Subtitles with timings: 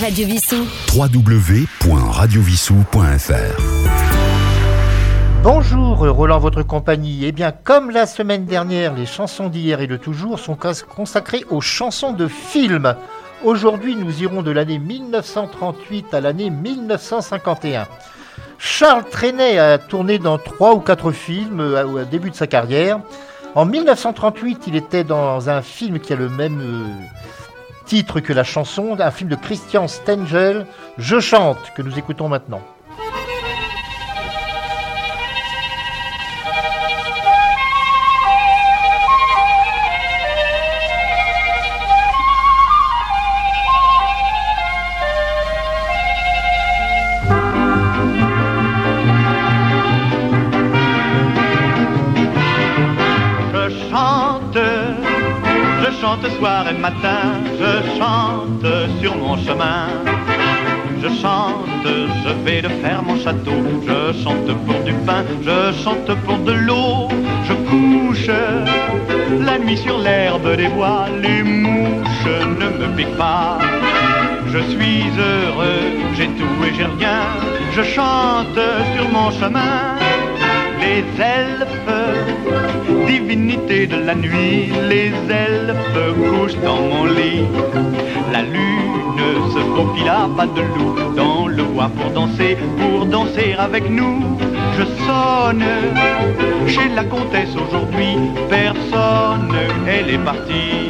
[0.00, 0.66] Radio Vissou.
[0.94, 3.62] www.radiovissou.fr
[5.42, 7.26] Bonjour, Roland, votre compagnie.
[7.26, 10.56] Eh bien, comme la semaine dernière, les chansons d'hier et de toujours sont
[10.96, 12.94] consacrées aux chansons de films.
[13.44, 17.86] Aujourd'hui, nous irons de l'année 1938 à l'année 1951.
[18.58, 23.00] Charles Trenet a tourné dans trois ou quatre films euh, au début de sa carrière.
[23.54, 26.86] En 1938, il était dans un film qui a le même euh,
[27.84, 30.66] titre que la chanson, un film de Christian Stengel,
[30.98, 32.60] Je chante, que nous écoutons maintenant.
[59.00, 59.88] Sur mon chemin.
[61.02, 61.86] Je chante,
[62.24, 63.58] je vais de faire mon château.
[63.86, 67.08] Je chante pour du pain, je chante pour de l'eau.
[67.48, 68.30] Je couche
[69.40, 71.06] la nuit sur l'herbe des bois.
[71.22, 73.58] Les mouches ne me piquent pas.
[74.52, 75.84] Je suis heureux,
[76.16, 77.22] j'ai tout et j'ai rien.
[77.74, 78.60] Je chante
[78.94, 79.96] sur mon chemin
[80.82, 81.88] les elfes,
[83.06, 87.44] divinité de la nuit, les elfes couchent dans mon lit.
[88.32, 88.82] La lune
[89.52, 94.38] se à pas de loup dans le bois pour danser, pour danser avec nous.
[94.78, 95.64] Je sonne
[96.66, 98.14] chez la comtesse aujourd'hui,
[98.48, 99.54] personne,
[99.86, 100.88] elle est partie.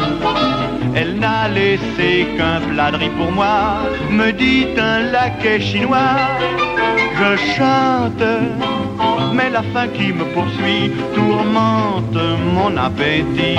[0.95, 6.17] Elle n'a laissé qu'un plat pour moi, me dit un laquais chinois.
[7.19, 8.25] Je chante
[9.35, 12.19] mais la faim qui me poursuit tourmente
[12.55, 13.59] mon appétit.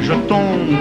[0.00, 0.76] Je tombe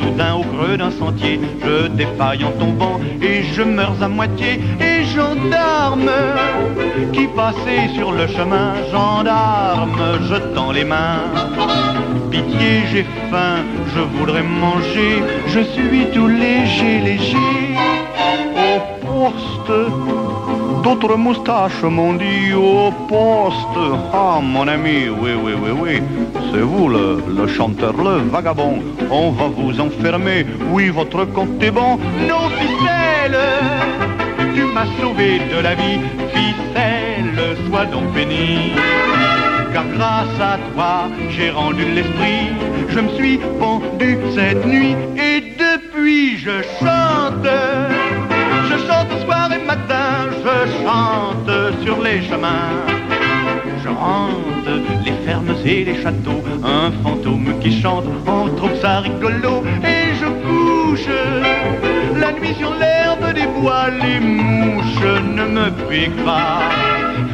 [0.00, 4.60] soudain au creux d'un sentier, je défaille en tombant et je meurs à moitié.
[4.80, 6.10] Et gendarme
[7.12, 11.22] qui passait sur le chemin, gendarme, je tends les mains.
[12.30, 17.48] Pitié, j'ai faim, je voudrais manger, je suis tout léger, léger.
[18.54, 20.27] Au poste
[20.82, 23.78] D'autres moustaches m'ont dit au poste.
[24.12, 26.02] Ah, mon ami, oui, oui, oui, oui.
[26.50, 28.78] C'est vous le, le chanteur, le vagabond.
[29.10, 30.46] On va vous enfermer.
[30.70, 31.98] Oui, votre compte est bon.
[32.28, 33.38] Non, ficelle,
[34.54, 36.00] tu m'as sauvé de la vie.
[36.32, 38.72] Ficelle, sois donc béni.
[39.72, 42.48] Car grâce à toi, j'ai rendu l'esprit.
[42.88, 46.97] Je me suis pendu cette nuit et depuis je chante.
[52.10, 54.66] Je hante
[55.04, 59.62] les fermes et les châteaux, un fantôme qui chante, on trouve ça rigolo.
[59.84, 61.06] Et je couche
[62.18, 65.04] la nuit sur l'herbe des bois, les mouches
[65.36, 66.60] ne me piquent pas.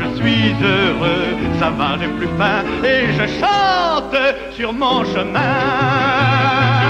[0.00, 4.16] Je suis heureux, ça va, j'ai plus faim, et je chante
[4.56, 6.83] sur mon chemin.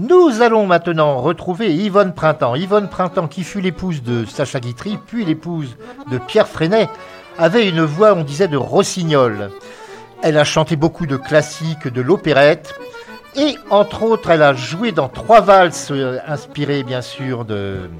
[0.00, 2.54] Nous allons maintenant retrouver Yvonne Printemps.
[2.54, 5.76] Yvonne Printemps, qui fut l'épouse de Sacha Guitry, puis l'épouse
[6.10, 6.88] de Pierre Freinet,
[7.36, 9.50] avait une voix, on disait, de rossignol.
[10.22, 12.74] Elle a chanté beaucoup de classiques, de l'opérette,
[13.36, 17.90] et entre autres, elle a joué dans trois valses euh, inspirées, bien sûr, de,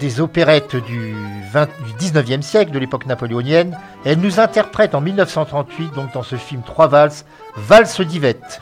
[0.00, 1.14] des opérettes du,
[2.00, 3.78] 19e siècle, de l'époque napoléonienne.
[4.04, 7.24] Elle nous interprète en 1938, donc dans ce film Trois valses,
[7.56, 8.60] Valse d'Yvette.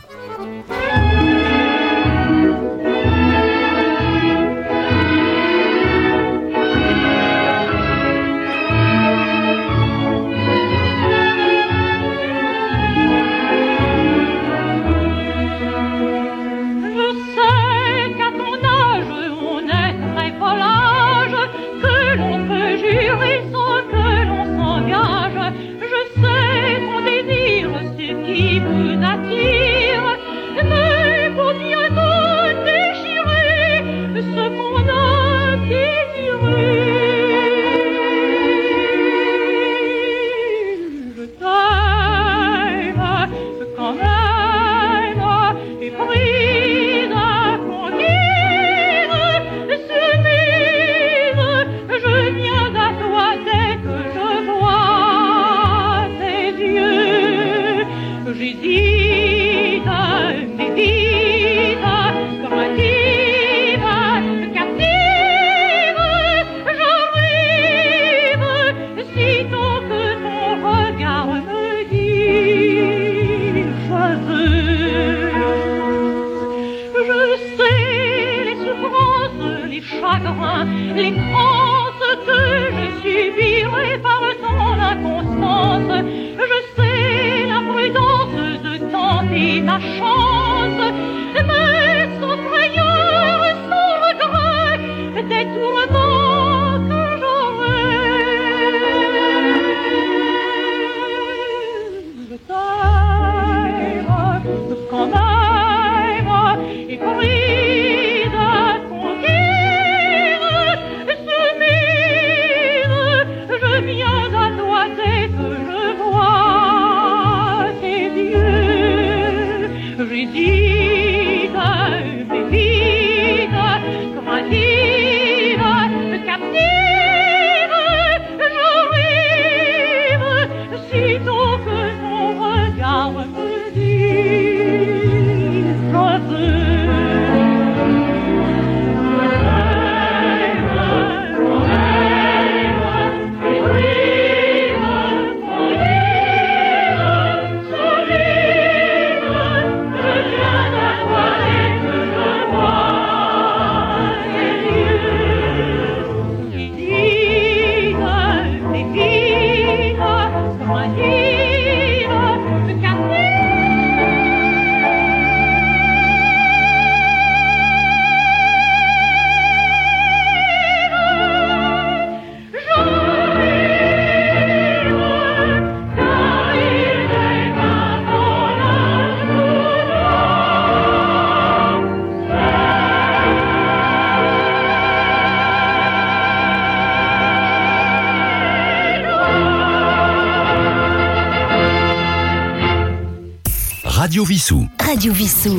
[194.05, 194.69] Radio Vissou.
[194.85, 195.59] Radio Vissou.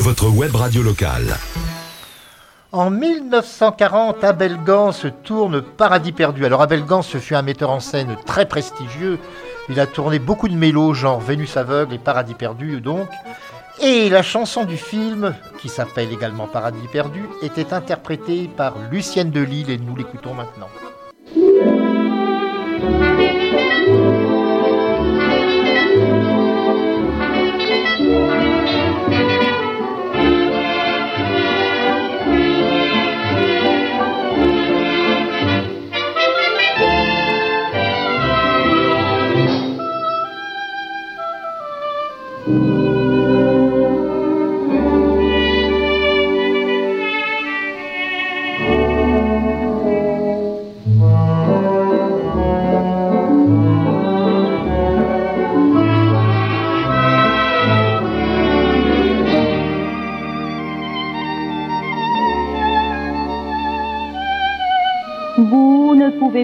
[0.00, 1.36] Votre web radio locale.
[2.72, 4.92] En 1940, Abel Gans
[5.22, 6.46] tourne Paradis perdu.
[6.46, 9.18] Alors Abel Gans fut un metteur en scène très prestigieux.
[9.68, 13.10] Il a tourné beaucoup de mélos, genre Vénus aveugle et Paradis perdu donc.
[13.82, 19.70] Et la chanson du film, qui s'appelle également Paradis perdu, était interprétée par Lucienne Delille
[19.70, 20.70] et nous l'écoutons maintenant.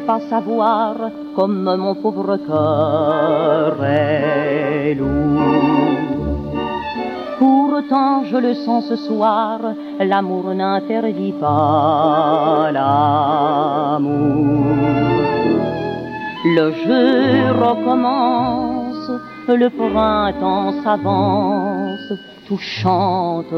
[0.06, 0.94] Pas savoir
[1.34, 5.62] comme mon pauvre cœur est lourd.
[7.38, 9.58] Pourtant, je le sens ce soir,
[10.00, 14.02] l'amour n'interdit pas l'amour.
[16.44, 19.10] Le jeu recommence,
[19.48, 22.12] le printemps s'avance,
[22.48, 23.54] tout chante,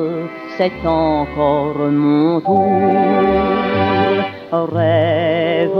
[0.57, 4.04] c'est encore mon tour.
[4.63, 5.75] Rêve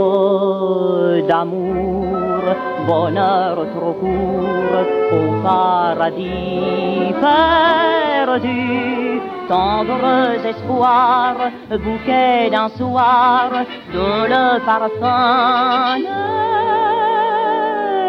[1.27, 2.41] d'amour,
[2.87, 9.21] bonheur trop court, au paradis perdu.
[9.47, 13.51] Tendres espoirs, bouquet d'un soir,
[13.93, 15.99] dont le parfum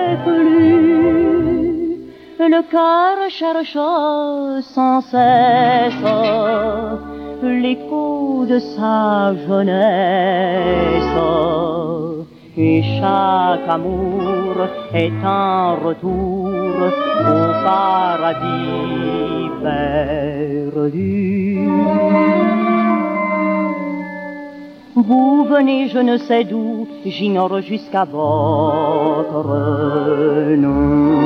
[0.00, 2.00] n'est plus.
[2.38, 3.76] Le cœur cherche
[4.74, 6.04] sans cesse
[7.42, 10.96] l'écho de sa jeunesse.
[12.58, 14.54] Et chaque amour
[14.94, 21.16] est un retour au paradis perdu.
[24.94, 29.44] Vous venez je ne sais d'où, j'ignore jusqu'à votre
[30.56, 31.20] nom.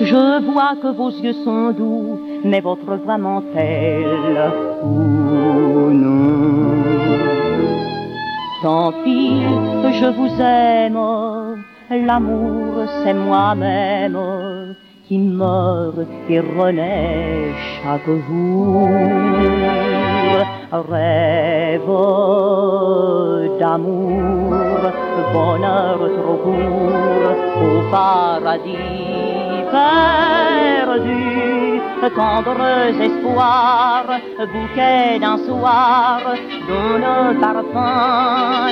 [0.00, 4.50] Je vois que vos yeux sont doux, mais votre voix ment-elle
[4.82, 6.30] ou non
[8.62, 9.40] Tant pis,
[10.00, 10.98] je vous aime,
[12.06, 14.18] l'amour c'est moi-même
[15.06, 18.88] qui meurt et renaît chaque jour.
[20.72, 21.80] Rêve
[23.58, 24.78] d'amour,
[25.32, 29.39] bonheur trop court, au paradis
[29.70, 31.30] perdu.
[32.16, 34.10] Tendres espoirs,
[34.52, 36.20] bouquet d'un soir,
[36.66, 38.66] dont le parfum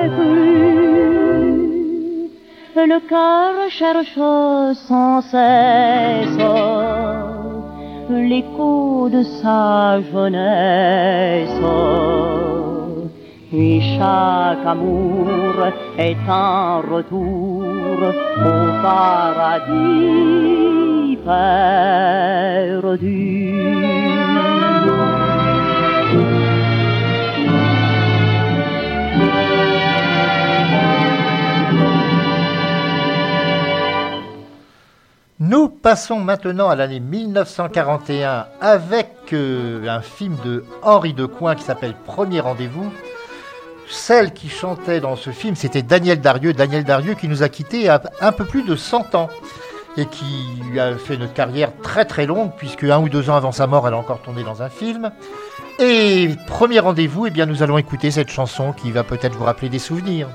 [0.00, 0.54] n'est plus.
[2.86, 4.18] le cœur cherche
[4.86, 6.38] sans cesse
[8.08, 11.60] l'écho de sa jeunesse.
[13.52, 15.54] Et chaque amour
[15.98, 17.63] est un retour
[35.38, 41.94] Nous passons maintenant à l'année 1941 avec euh, un film de Henri Decoing qui s'appelle
[42.06, 42.92] Premier Rendez-vous.
[43.88, 46.52] Celle qui chantait dans ce film, c'était Daniel Darieux.
[46.52, 49.28] Daniel Darieux qui nous a quittés à un peu plus de 100 ans
[49.96, 53.52] et qui a fait une carrière très très longue puisque un ou deux ans avant
[53.52, 55.10] sa mort, elle a encore tourné dans un film.
[55.78, 59.68] Et Premier Rendez-vous, eh bien nous allons écouter cette chanson qui va peut-être vous rappeler
[59.68, 60.28] des souvenirs.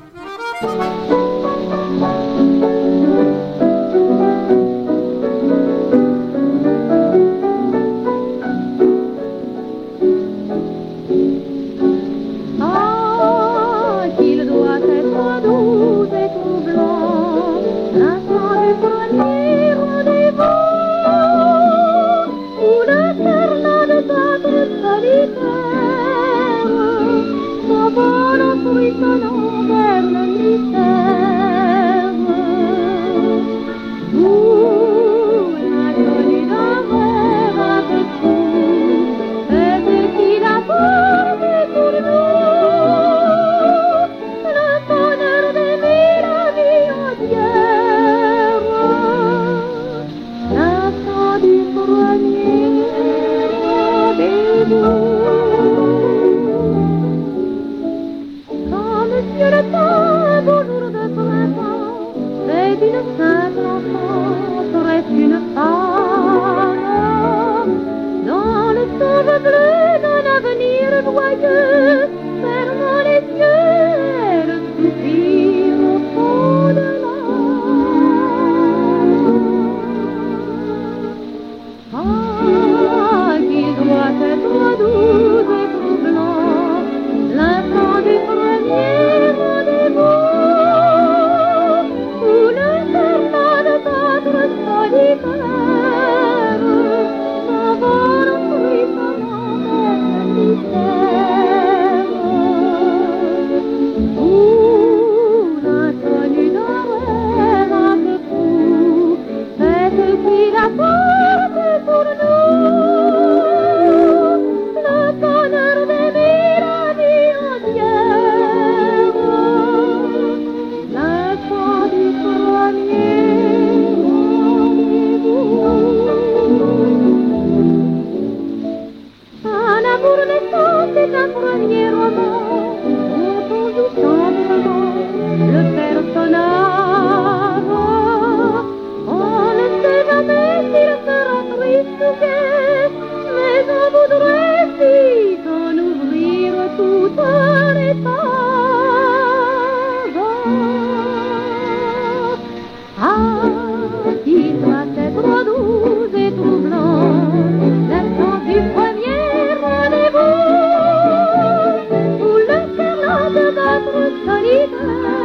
[163.92, 165.19] Radio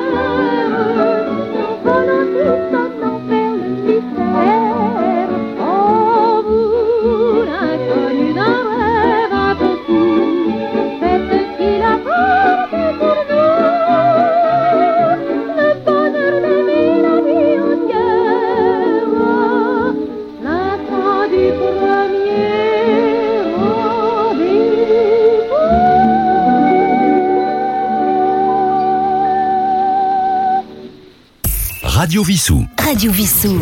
[32.24, 32.64] Vissou.
[32.82, 33.60] Radio Vissou.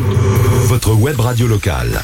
[0.66, 2.00] Votre web radio locale.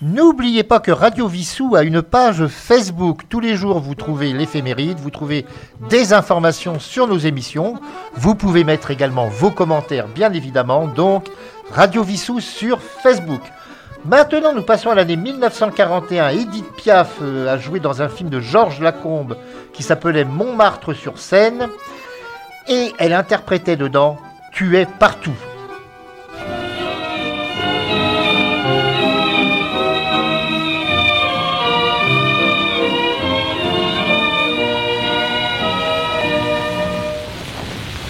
[0.00, 3.22] N'oubliez pas que Radio Vissou a une page Facebook.
[3.28, 5.44] Tous les jours, vous trouvez l'éphéméride, vous trouvez
[5.90, 7.80] des informations sur nos émissions.
[8.14, 10.86] Vous pouvez mettre également vos commentaires, bien évidemment.
[10.86, 11.26] Donc,
[11.72, 13.42] Radio Vissou sur Facebook.
[14.04, 16.28] Maintenant, nous passons à l'année 1941.
[16.28, 19.36] Edith Piaf euh, a joué dans un film de Georges Lacombe
[19.72, 21.68] qui s'appelait Montmartre sur scène.
[22.68, 24.18] Et elle interprétait dedans
[24.52, 25.34] tu es partout.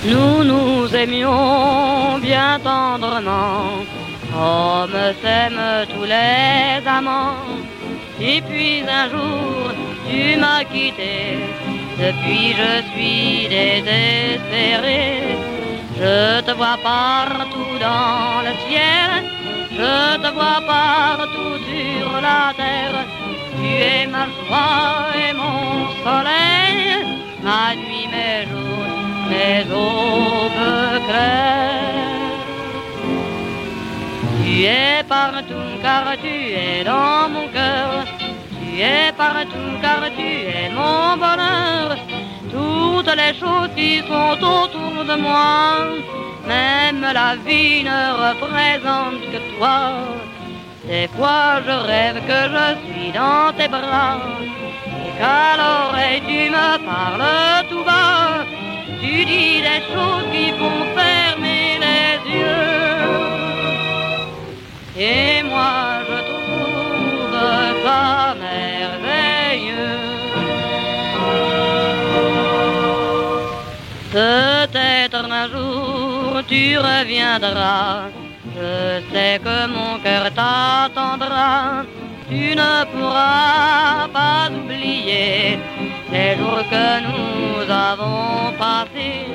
[0.05, 3.85] Nous nous aimions bien tendrement,
[4.33, 7.37] comme s'aiment tous les amants.
[8.21, 9.71] Et puis un jour,
[10.11, 11.39] tu m'as quitté,
[11.99, 15.23] depuis je suis désespéré.
[15.99, 19.11] Je te vois partout dans le ciel,
[19.71, 23.05] je te vois partout sur la terre.
[23.55, 27.05] Tu es ma joie et mon soleil,
[27.43, 28.93] ma nuit, mes jours,
[29.31, 31.93] mes aubes claires.
[34.45, 36.35] Tu es partout car tu
[36.65, 38.05] es dans mon cœur.
[38.59, 41.97] Tu es partout car tu es mon bonheur.
[42.51, 45.87] Toutes les choses qui sont autour de moi,
[46.47, 49.79] même la vie ne représente que toi.
[50.87, 54.19] Des fois je rêve que je suis dans tes bras
[55.05, 58.45] et qu'à l'oreille tu me parles tout bas.
[59.01, 63.13] Tu dis des choses qui font fermer les yeux.
[64.97, 65.75] Et moi
[66.09, 67.37] je trouve
[67.85, 68.32] ça
[74.13, 78.11] Peut-être un jour tu reviendras.
[78.55, 81.85] Je sais que mon cœur t'attendra.
[82.29, 85.59] Tu ne pourras pas oublier
[86.13, 89.29] les jours que nous avons passés.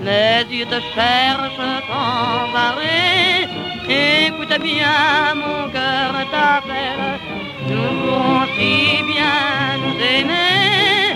[0.00, 3.46] Mes yeux te cherchent sans arrêt.
[3.88, 7.20] Écoute bien, mon cœur t'appelle.
[7.68, 11.14] Nous pourrons si bien nous aimer.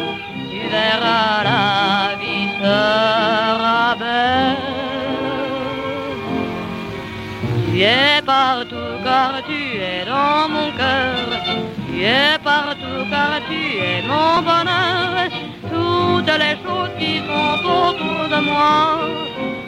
[0.49, 1.64] Tu verras, la
[7.85, 11.27] Tu es partout car tu es dans mon cœur.
[11.87, 15.29] Tu es partout car tu es mon bonheur.
[15.71, 18.75] Toutes les choses qui sont autour de moi,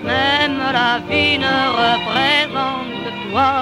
[0.02, 3.52] même la vie ne représente toi.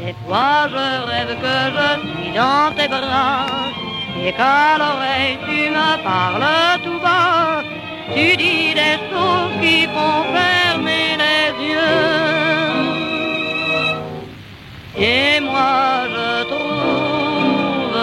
[0.00, 3.46] Des fois je rêve que je suis dans tes bras
[4.24, 7.62] et qu'à l'oreille tu me parles tout bas.
[8.12, 12.49] Tu dis des choses qui font fermer les yeux.
[15.02, 17.94] Et moi je trouve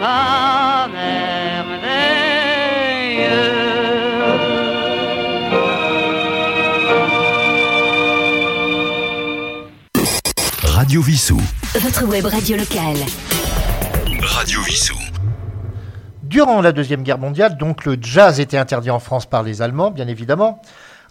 [0.00, 1.82] ça merveilleux.
[10.62, 11.38] Radio Vissou.
[11.74, 12.96] Votre web radio locale.
[14.22, 14.96] Radio Vissou.
[16.22, 19.90] Durant la Deuxième Guerre mondiale, donc le jazz était interdit en France par les Allemands,
[19.90, 20.62] bien évidemment.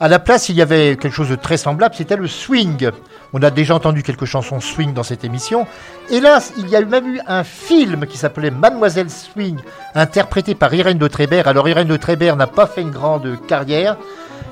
[0.02, 2.90] À la place, il y avait quelque chose de très semblable, c'était le swing.
[3.34, 5.68] On a déjà entendu quelques chansons swing dans cette émission.
[6.10, 9.60] Hélas, il y a même eu un film qui s'appelait Mademoiselle Swing,
[9.94, 11.48] interprété par Irène de Trébert.
[11.48, 13.96] Alors Irène de Trébert n'a pas fait une grande carrière.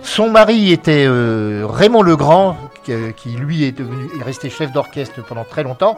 [0.04, 5.26] Son mari était euh, Raymond Legrand, qui, qui, lui est, devenu, est resté chef d'orchestre
[5.28, 5.98] pendant très longtemps.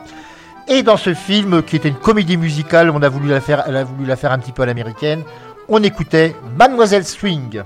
[0.69, 3.83] Et dans ce film, qui était une comédie musicale, on a voulu la faire, a
[3.83, 5.23] voulu la faire un petit peu à l'américaine.
[5.67, 7.63] On écoutait Mademoiselle Swing.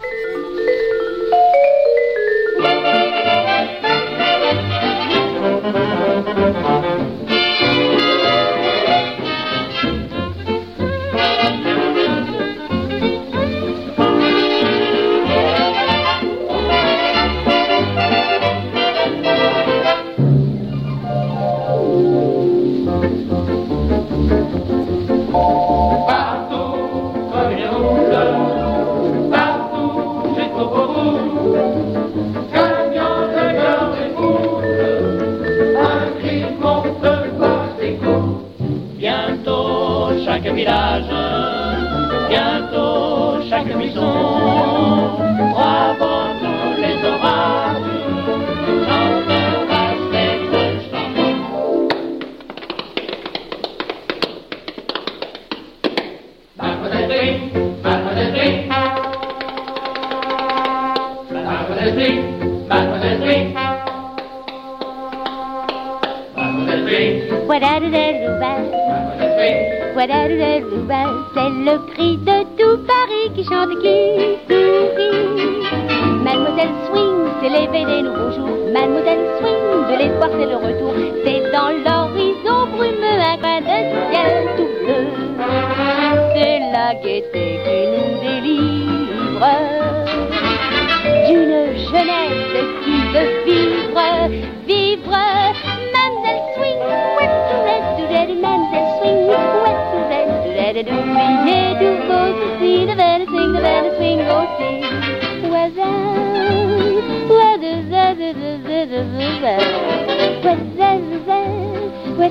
[71.65, 72.04] Le cri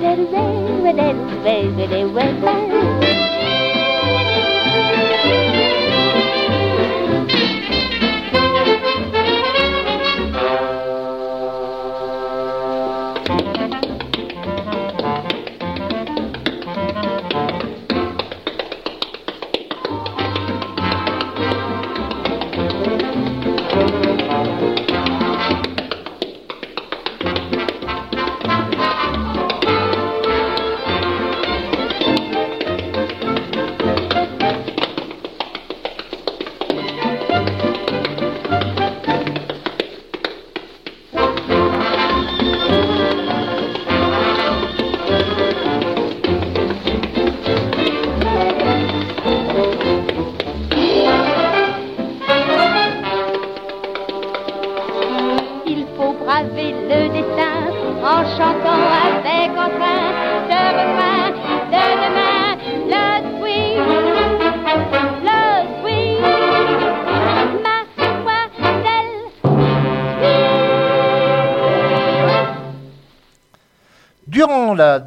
[0.07, 0.21] Il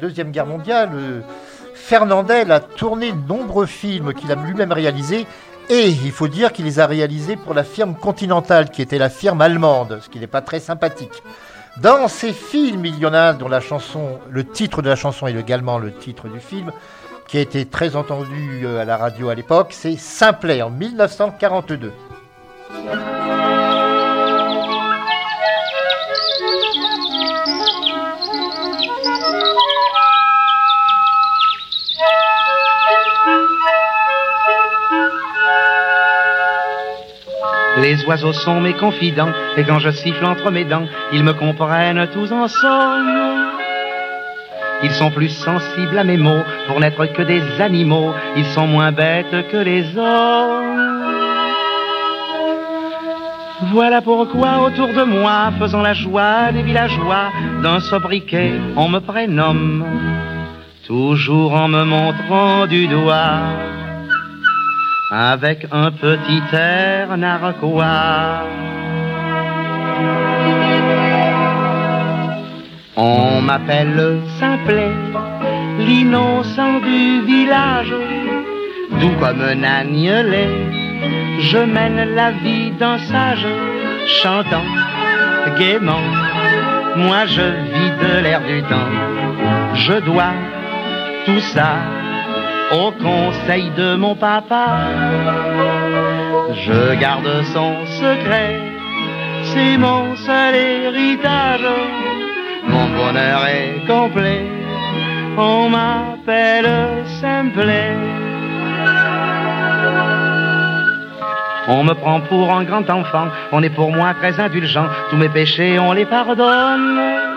[0.09, 1.21] Deuxième Guerre mondiale, euh,
[1.75, 5.27] Fernandel a tourné de nombreux films qu'il a lui-même réalisés
[5.69, 9.11] et il faut dire qu'il les a réalisés pour la firme Continental, qui était la
[9.11, 11.21] firme allemande, ce qui n'est pas très sympathique.
[11.83, 14.95] Dans ces films, il y en a un dont la chanson, le titre de la
[14.95, 16.71] chanson est également le titre du film,
[17.27, 21.91] qui a été très entendu euh, à la radio à l'époque, c'est Simplet en 1942.
[38.09, 42.31] Oiseaux sont mes confidents, et quand je siffle entre mes dents, ils me comprennent tous
[42.31, 43.19] ensemble.
[44.81, 48.91] Ils sont plus sensibles à mes mots, pour n'être que des animaux, ils sont moins
[48.91, 50.79] bêtes que les hommes.
[53.73, 57.27] Voilà pourquoi autour de moi, faisant la joie des villageois,
[57.61, 59.85] d'un sobriquet, on me prénomme,
[60.87, 63.78] toujours en me montrant du doigt
[65.11, 68.43] avec un petit air narquois.
[72.95, 74.91] On m'appelle Simplet,
[75.79, 77.93] l'innocent du village,
[78.99, 80.49] doux comme un agnelet.
[81.39, 83.47] Je mène la vie d'un sage,
[84.05, 84.65] chantant
[85.57, 86.05] gaiement.
[86.97, 88.91] Moi je vis de l'air du temps,
[89.73, 90.33] je dois
[91.25, 91.98] tout ça
[92.71, 94.77] au conseil de mon papa.
[96.53, 98.59] Je garde son secret,
[99.43, 101.67] c'est mon seul héritage.
[102.67, 104.45] Mon bonheur est complet,
[105.37, 106.69] on m'appelle
[107.21, 107.95] Simplet.
[111.71, 115.29] On me prend pour un grand enfant, on est pour moi très indulgent, tous mes
[115.29, 117.28] péchés on les pardonne.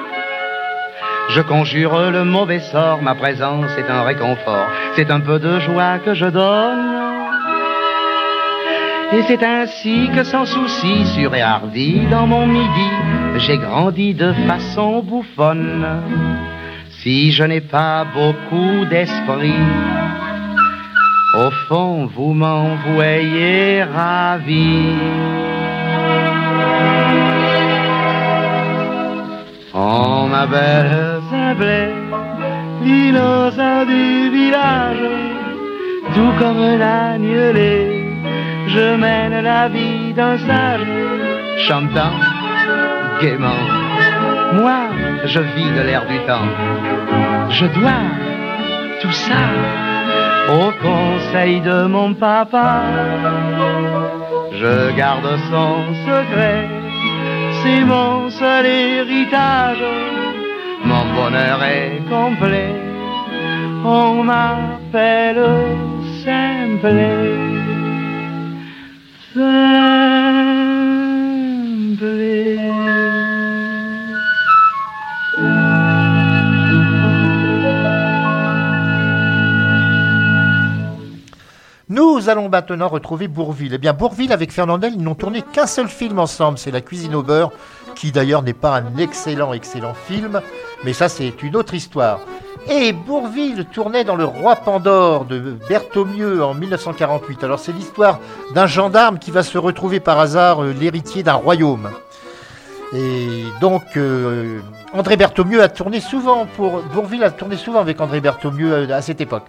[1.35, 5.99] Je conjure le mauvais sort, ma présence est un réconfort, c'est un peu de joie
[5.99, 6.92] que je donne.
[9.14, 12.90] Et c'est ainsi que sans souci, sûr et hardi, dans mon midi,
[13.37, 16.03] j'ai grandi de façon bouffonne.
[17.01, 19.64] Si je n'ai pas beaucoup d'esprit,
[21.38, 24.97] au fond vous m'en voyez ravi.
[29.75, 31.88] On m'appelle Simplet,
[32.85, 35.05] l'innocent du village,
[36.14, 37.88] tout comme l'agnelet,
[38.66, 40.87] je mène la vie d'un sage,
[41.66, 42.16] chantant
[43.23, 43.64] gaiement.
[44.61, 44.81] Moi,
[45.25, 46.51] je vis de l'air du temps,
[47.49, 48.05] je dois
[49.01, 49.45] tout ça
[50.59, 52.83] au conseil de mon papa.
[54.53, 56.68] Je garde son secret
[57.62, 60.22] c'est mon seul héritage.
[60.85, 62.75] Mon bonheur est complet.
[63.85, 65.45] On m'appelle
[66.25, 67.62] Simplet.
[69.35, 70.52] Simplet.
[81.92, 83.74] Nous allons maintenant retrouver Bourville.
[83.74, 87.14] Eh bien, Bourville avec Fernandel, ils n'ont tourné qu'un seul film ensemble, c'est La cuisine
[87.14, 87.50] au beurre,
[87.94, 90.40] qui d'ailleurs n'est pas un excellent, excellent film,
[90.85, 92.20] mais ça c'est une autre histoire.
[92.70, 97.44] Et Bourville tournait dans Le Roi Pandore de Berthommieux en 1948.
[97.44, 98.20] Alors c'est l'histoire
[98.55, 101.90] d'un gendarme qui va se retrouver par hasard euh, l'héritier d'un royaume.
[102.94, 104.61] Et donc, euh,
[104.94, 106.81] André Berthaumieux a tourné souvent pour.
[106.94, 109.44] Bourville a tourné souvent avec André Berthaumieux euh, à cette époque.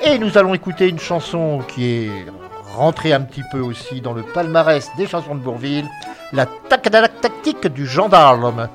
[0.00, 2.26] Et nous allons écouter une chanson qui est
[2.74, 5.88] rentrée un petit peu aussi dans le palmarès des chansons de Bourville,
[6.32, 8.68] la tactique du gendarme.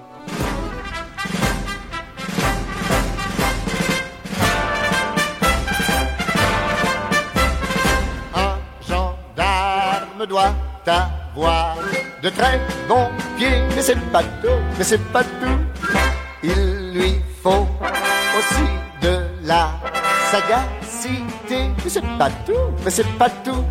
[8.36, 8.58] Un
[8.88, 10.54] gendarme doit
[10.86, 11.78] avoir
[12.22, 15.60] de très bons pieds, mais c'est pas tout, mais c'est pas tout.
[16.44, 17.68] Il lui faut
[18.38, 18.70] aussi
[19.02, 19.70] de la
[21.10, 23.64] mais c'est pas tout, mais c'est pas tout.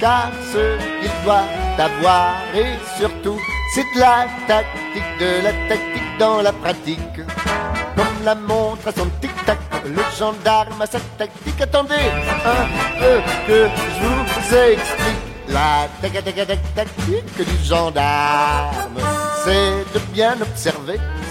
[0.00, 1.42] Car ce qu'il doit
[1.78, 3.38] avoir et surtout,
[3.74, 7.16] c'est de la tactique, de la tactique dans la pratique.
[7.96, 11.60] Comme la montre à son tic-tac, le gendarme a sa tactique.
[11.60, 13.68] Attendez un peu que
[14.00, 15.22] je vous explique.
[15.48, 18.98] La tac- tac- tac- tactique du gendarme,
[19.44, 20.73] c'est de bien observer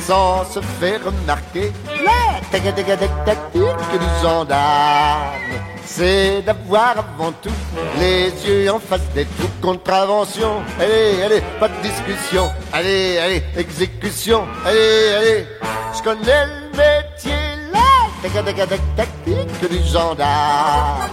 [0.08, 1.72] sans se faire remarquer.
[2.06, 5.54] La tac- tac- tac- tactique du gendarme,
[5.86, 7.52] c'est d'avoir avant tout
[8.00, 9.50] les yeux en face des trous.
[9.62, 12.50] Contravention, allez, allez, pas de discussion.
[12.72, 15.48] Allez, allez, exécution, allez, allez.
[15.96, 21.10] Je connais le métier, la tac- tac- tac- tactique du gendarme,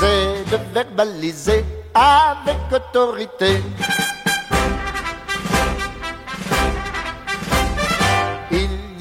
[0.00, 3.62] c'est de verbaliser avec autorité.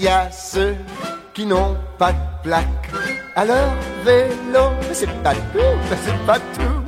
[0.03, 0.75] Y a ceux
[1.33, 2.89] qui n'ont pas de plaque
[3.37, 3.69] à leur
[4.03, 6.81] vélo, mais c'est pas tout, mais c'est pas tout.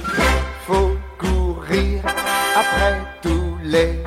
[0.67, 2.01] Faut courir
[2.61, 4.03] après tous les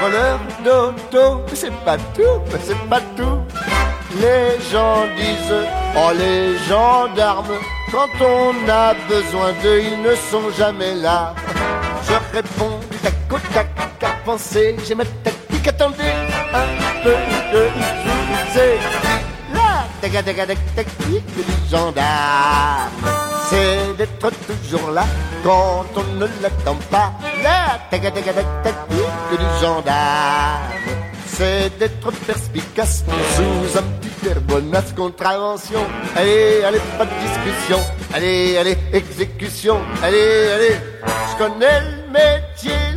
[0.00, 3.40] voleurs d'auto, mais c'est pas tout, mais c'est pas tout.
[4.20, 5.60] Les gens disent,
[5.96, 7.58] oh les gendarmes,
[7.92, 11.32] quand on a besoin d'eux, ils ne sont jamais là.
[12.02, 13.68] Je réponds tac au tac,
[14.00, 16.12] car pensez, j'ai ma tactique, attendez
[16.52, 17.14] un peu
[17.52, 17.97] que
[18.58, 18.98] dit.
[20.00, 22.90] La tactique du gendarme,
[23.50, 25.04] c'est d'être toujours là
[25.44, 27.12] quand on ne l'attend pas.
[27.42, 28.24] La tactique
[29.30, 30.62] du gendarme,
[31.26, 33.04] c'est d'être perspicace
[33.36, 35.84] sous un petit air bonasse contravention.
[36.16, 37.80] Allez, allez, pas de discussion.
[38.14, 39.80] Allez, allez, exécution.
[40.02, 40.76] Allez, allez,
[41.30, 42.88] je connais le métier.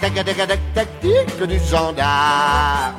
[0.00, 2.94] La tactique du gendarme,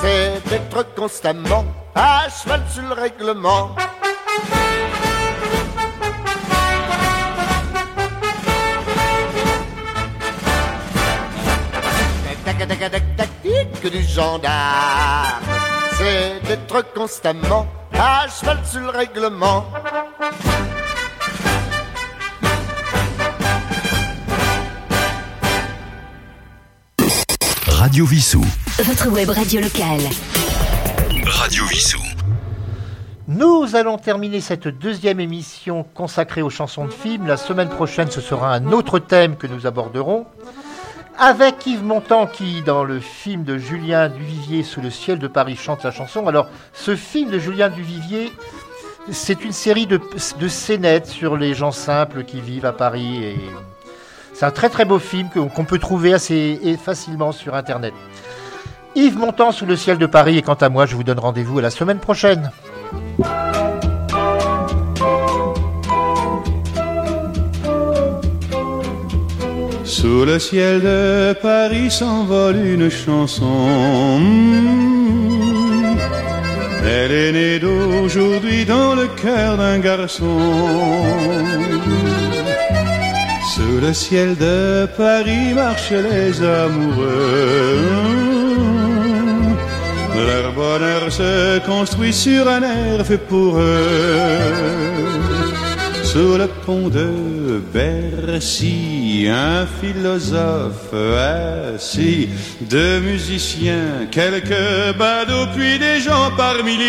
[0.00, 3.74] c'est d'être constamment à cheval sur le règlement.
[12.44, 15.44] Tac tac tac tactique du gendarme,
[15.98, 19.66] c'est d'être constamment à cheval sur le règlement.
[27.88, 28.44] Radio Vissou.
[28.84, 30.02] Votre web radio locale.
[31.24, 32.02] Radio Vissou.
[33.26, 37.26] Nous allons terminer cette deuxième émission consacrée aux chansons de films.
[37.26, 40.26] La semaine prochaine, ce sera un autre thème que nous aborderons.
[41.16, 45.56] Avec Yves Montand qui, dans le film de Julien Duvivier, Sous le ciel de Paris,
[45.56, 46.28] chante la chanson.
[46.28, 48.30] Alors, ce film de Julien Duvivier,
[49.10, 49.98] c'est une série de,
[50.38, 53.24] de scénettes sur les gens simples qui vivent à Paris.
[53.24, 53.38] Et
[54.38, 57.92] c'est un très très beau film qu'on peut trouver assez facilement sur Internet.
[58.94, 60.38] Yves Montand, Sous le ciel de Paris.
[60.38, 62.52] Et quant à moi, je vous donne rendez-vous à la semaine prochaine.
[69.82, 74.20] Sous le ciel de Paris s'envole une chanson.
[74.20, 75.98] Mm.
[76.86, 80.38] Elle est née d'aujourd'hui dans le cœur d'un garçon.
[83.68, 87.84] Sous le ciel de Paris marchent les amoureux.
[90.26, 94.38] Leur bonheur se construit sur un air fait pour eux.
[96.02, 100.94] Sous le pont de Bercy, un philosophe
[101.74, 102.30] assis,
[102.62, 106.88] deux musiciens, quelques badauds, puis des gens par milliers.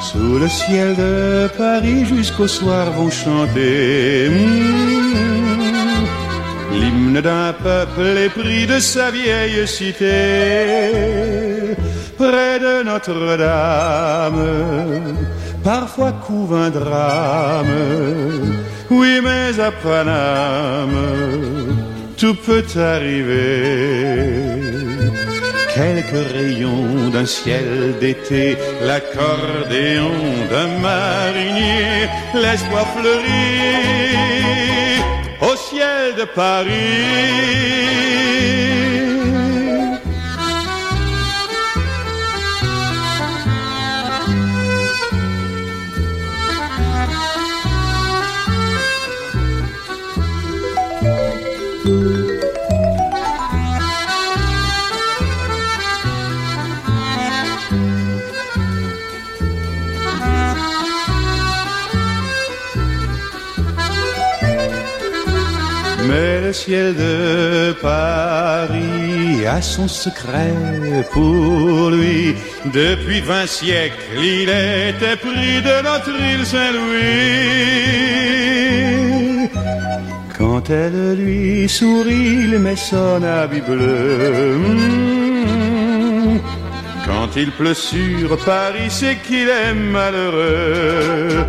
[0.00, 4.86] Sous le ciel de Paris, jusqu'au soir vont chanter mm,
[6.72, 10.06] l'hymne d'un peuple épris de sa vieille cité.
[12.16, 14.44] Près de Notre-Dame,
[15.64, 17.66] parfois couve un drame.
[18.90, 20.90] Oui, mais à Paname,
[22.16, 24.36] tout peut arriver.
[25.76, 30.10] Quelques rayons d'un ciel d'été, l'accordéon
[30.48, 33.26] d'un marinier, l'espoir fleurit
[35.42, 36.72] au ciel de Paris.
[66.66, 70.52] Ciel de Paris a son secret
[71.12, 72.34] pour lui.
[72.80, 76.98] Depuis vingt siècles, il était pris de notre île Saint-Louis.
[80.36, 84.58] Quand elle lui sourit, il met son habit bleu.
[87.06, 91.46] Quand il pleut sur Paris, c'est qu'il est malheureux.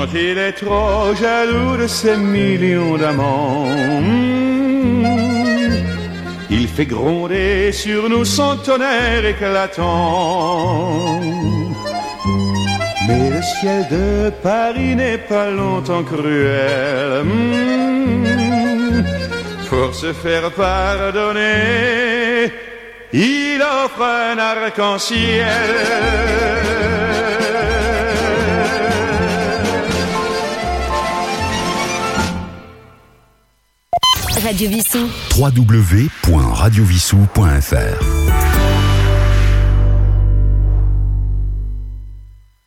[0.00, 3.66] Quand il est trop jaloux de ses millions d'amants,
[4.00, 5.04] mmh.
[6.48, 11.20] il fait gronder sur nous son tonnerre éclatant.
[13.06, 17.24] Mais le ciel de Paris n'est pas longtemps cruel.
[17.24, 19.04] Mmh.
[19.68, 22.50] Pour se faire pardonner,
[23.12, 26.69] il offre un arc-en-ciel.
[34.42, 35.10] Radio Vissou.
[35.36, 38.19] www.radiovissou.fr